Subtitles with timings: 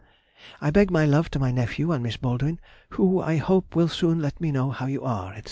[0.59, 2.59] I beg my love to my nephew and Miss Baldwin,
[2.89, 5.39] who, I hope, will soon let me know how you are, &c.